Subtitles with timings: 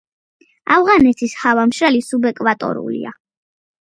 [0.75, 3.17] ავღანეთის ჰავა მშრალი, სუბეკვატორულია.